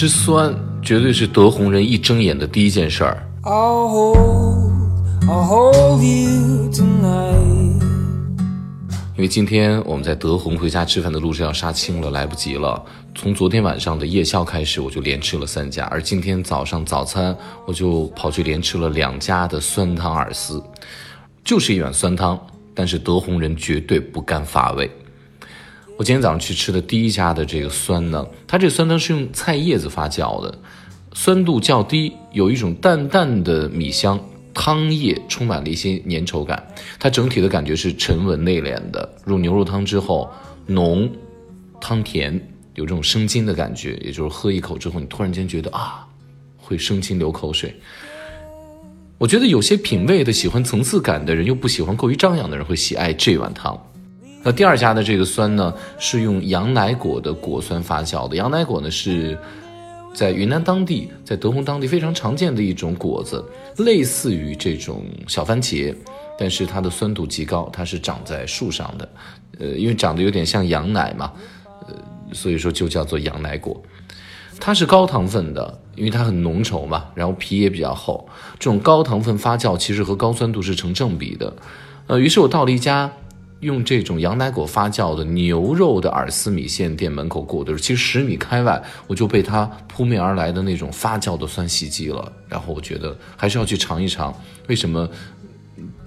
[0.00, 0.50] 吃酸
[0.80, 3.22] 绝对是德宏人一睁眼的第一件事儿。
[9.14, 12.82] 因为今天我们在德宏回家吃饭的路上要杀青了，来不及了。
[13.14, 17.36] 从昨天晚上的夜宵开始，我就连吃了三家，而今天早上早餐
[17.66, 20.64] 我就跑去连吃了两家的酸汤饵丝，
[21.44, 22.40] 就是一碗酸汤，
[22.74, 24.90] 但是德宏人绝对不甘乏味。
[26.00, 30.58] 我今天早上去吃的第一家的这个酸呢，它这酸汤是用菜叶子发酵的，
[31.12, 34.18] 酸度较低，有一种淡淡的米香。
[34.54, 36.66] 汤液充满了一些粘稠感，
[36.98, 39.06] 它整体的感觉是沉稳内敛的。
[39.26, 40.30] 入牛肉汤之后，
[40.66, 41.10] 浓，
[41.82, 42.32] 汤甜，
[42.76, 46.08] 有这种生津的感觉，也就是喝一口之后，你突然间觉得啊，
[46.56, 47.78] 会生津流口水。
[49.18, 53.78] 我觉得有些品味的喜欢层次感的人，又不喜欢过于张扬的人，会喜爱这碗汤。
[54.42, 59.38] 那第二家的这个酸呢，是用羊奶果的果酸发酵的，羊奶果呢是。
[60.12, 63.42] 在云南当地，在德宏当地非常常见的一种果子，
[63.76, 65.94] 类似于这种小番茄，
[66.36, 69.08] 但是它的酸度极高，它是长在树上的，
[69.60, 71.32] 呃，因为长得有点像羊奶嘛，
[71.86, 71.94] 呃，
[72.32, 73.80] 所以说就叫做羊奶果。
[74.58, 81.54] 它是高糖分的，因为它很浓稠嘛，然后皮也比较厚，这种高糖分发酵其实和高酸度是成正比的，
[82.08, 83.10] 呃，于是我到了一家。
[83.60, 92.32] 用这种羊奶果发酵的牛肉的饵丝米线店门口过的时候，其实十米开外我就被它扑面而来的那种发酵的酸袭击了。
[92.48, 94.34] 然后我觉得还是要去尝一尝，
[94.68, 95.08] 为什么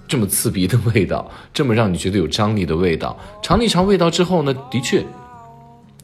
[0.08, 3.16] 这么刺鼻的味道， 这么让你觉得有张力的味道？
[3.40, 5.04] 尝了一尝味道之后呢，的确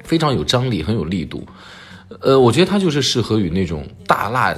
[0.04, 1.44] 非常有张力，很有力度。
[2.20, 4.54] 呃，我觉得它就是适合与那种大辣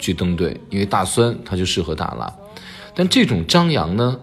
[0.00, 2.32] 去登对，因为大酸它就适合大辣。
[2.94, 4.18] 但这种张扬呢？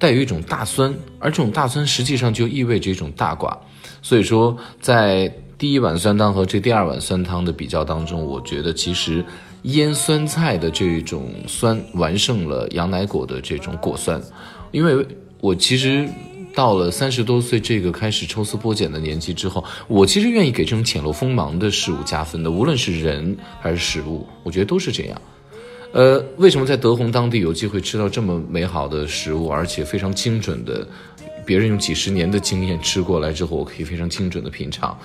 [0.00, 3.56] 带有一种大酸，而这种大酸实际上就意味着一种大寡，
[4.00, 9.22] 所以说在第一碗酸汤和这第二碗酸汤的比较当中，我觉得其实
[9.64, 14.18] 腌酸菜的这种酸完胜了羊奶果的这种果酸，
[14.70, 15.06] 因为
[15.38, 16.08] 我其实
[16.54, 25.20] 到了三十多岁这个开始抽丝剥茧的年纪之后，我其实愿意给这种浅露锋芒的事物加分的，无论是人还是食物，我觉得都是这样。
[25.92, 30.86] 呃，为什么在德宏当地有机会吃到这么美好的食物，而且非常精准的，
[31.44, 34.96] 别人用几十年的经验吃过来之后，我可以非常精准的品尝，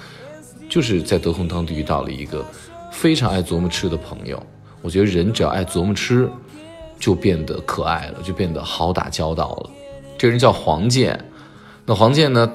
[0.70, 2.46] 就是在德宏当地遇到了一个
[2.92, 4.42] 非常爱琢磨吃的朋友。
[4.84, 6.30] 我觉得人只要爱琢磨吃，
[7.00, 9.70] 就变得可爱了，就变得好打交道了。
[10.20, 11.20] 这人叫黄健，
[11.86, 12.52] 那黄健呢？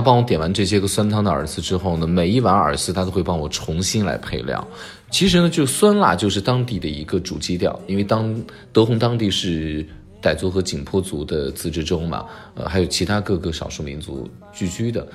[0.00, 4.66] 他帮我点完这些个酸汤的饵丝之后呢，每一碗饵丝他都会帮我重新来配料。
[5.10, 8.34] 其实呢，就酸辣就是当地的一个主基调，因为当
[8.72, 9.86] 德宏当地是
[10.22, 12.24] 傣族和景颇族的自治州嘛，
[12.54, 15.06] 呃，还有其他各个少数民族聚居的。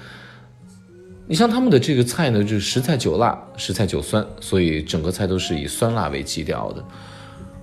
[1.25, 6.85] 你像他们的这个菜呢，就是十菜九辣，十菜九酸，所以整个菜都是以酸辣为基调的，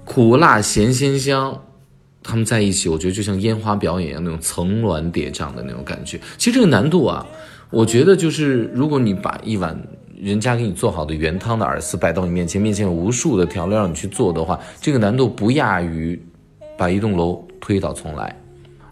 [0.04, 1.56] 苦辣咸鲜香。
[2.22, 6.20] 他们在一起，我觉得就像烟花表演一样，那种层峦叠嶂的那种感觉。
[6.38, 7.26] 其实这个难度啊，
[7.70, 9.76] 我觉得就是如果你把一碗
[10.16, 16.20] 人家给你做好的原汤的饵丝摆到你面前，面前有无数的调料让你去做的话，这个难度不亚于
[16.78, 18.34] 把一栋楼推倒重来。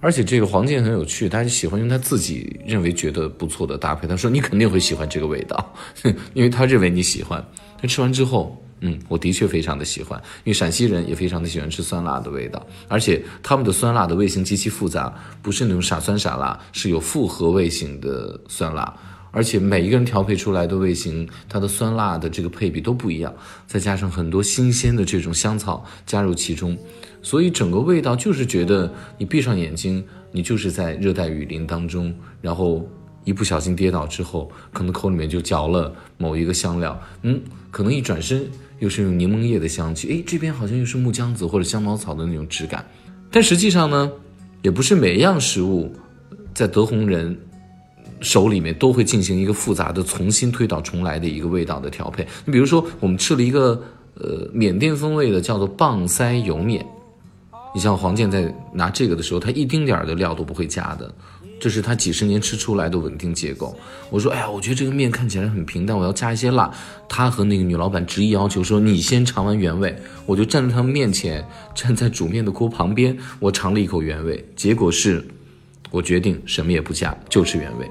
[0.01, 4.09] 而且这个黄健很有趣，他喜欢用他自己认为觉得不错的搭配。
[4.09, 5.75] 他说你肯定会喜欢这个味道，
[6.35, 7.45] 因为他认为你喜欢。
[7.81, 8.61] 他吃完之后。
[8.81, 18.95] 嗯，我的确非常的喜欢，因为陕西人也非常的喜欢吃酸辣的味道，而且他们的酸辣的味型极其复杂，不是那种傻酸傻辣，是有复合味型的酸辣，
[19.33, 23.35] 而且每一个人调配出来的味型，它的酸辣的这个配比都不一样，
[23.67, 26.75] 再加上很多新鲜的这种香草加入其中，
[27.21, 30.03] 所以整个味道就是觉得你闭上眼睛，
[30.33, 32.89] 你就是在热带雨林当中，然后。
[33.25, 38.49] 一不小心跌倒之后，可能口里面就嚼了某一个香料，嗯，可能一转身
[38.79, 42.85] 又是用柠檬叶的香气，诶，这边好像又是木姜子或者香茅草的那种质感。
[43.31, 44.11] 但实际上呢，
[44.63, 45.95] 也不是每一样食物
[46.55, 47.39] 在德宏人
[48.21, 52.27] 手里面都会进行一个复杂的重新推倒重来的一个味道的调配。
[52.45, 53.83] 你比如说，我们吃了一个
[54.15, 56.85] 呃缅甸风味的叫做棒塞油面，
[57.75, 61.13] 你像黄健在拿这个的时候，他一丁点儿的料都不会加的。
[61.61, 63.79] 这是他几十年吃出来的稳定结构。
[64.09, 66.73] 我说，哎呀，我觉得这个面看起来很平淡，我要加一些辣。
[67.07, 69.95] 他和那个女老板执意要求说，你先尝完原味。
[70.25, 74.43] 我就站在他们面前，站在煮面的锅旁边，我尝了一口原味。
[74.57, 75.23] 结果是，
[75.91, 77.87] 我决定什么也不加，就吃原味。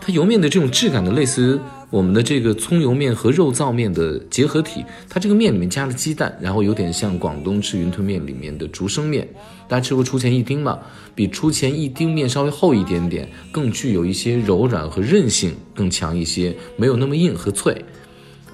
[0.00, 1.60] 它油面的这种质感的，类似于
[1.90, 4.84] 我们的这个葱油面和肉燥面的结合体。
[5.08, 9.26] 它这个面里面加了鸡蛋，然后有点像广东吃云吞面里面的竹升面。
[9.68, 10.78] 大家吃过出前一丁吗？
[11.14, 17.84] 比出前一丁面稍微厚一点点，更具有一些柔软和韧性更强一些，没有那么硬和脆。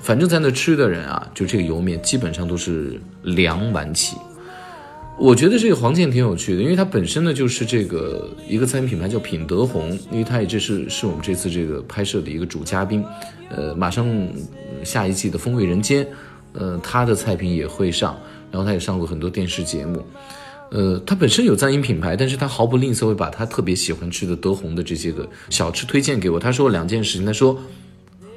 [0.01, 4.17] 反正在那吃的人啊，就这个油面基本上都是两碗起。
[5.23, 13.05] 我觉得这个黄健挺有趣的，因为它本身呢就是这个一个餐饮品牌叫品德红，因为它也这是是我们这次这个拍摄的一个主嘉宾，
[13.49, 14.05] 呃，马上
[14.83, 16.05] 下一季的《风味人间》，
[16.55, 18.19] 呃，他的菜品也会上，
[18.51, 20.05] 然后他也上过很多电视节目，
[20.73, 26.41] 呃，他本身有餐饮品牌，但是他毫不吝啬会把他特别喜欢吃的德宏的这些个小吃推荐给我。
[26.41, 27.57] 他说两件事情，他说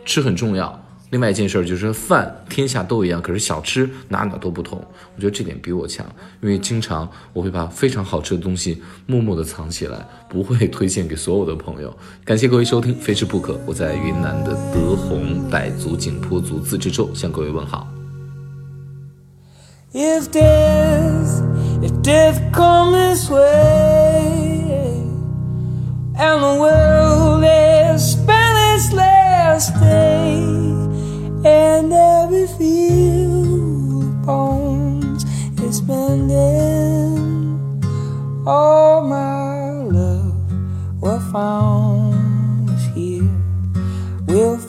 [0.05, 0.84] 吃很重要。
[1.11, 4.77] 另外一件事就是饭天下都一样，可是小吃哪哪都不同。
[5.15, 6.05] 我觉得这点比我强，
[6.41, 11.95] 因为经常我会把非常好吃的东西默默的藏起来，不会推荐给所有的朋友。
[12.25, 17.87] 感谢各位收听《非吃不可》，我在云南的德宏傣族景颇族自治州向各位问好。
[19.93, 21.41] If death,
[21.81, 22.41] if death
[26.17, 30.14] And the world has spent its last day.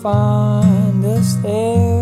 [0.06, 1.95] Find us there.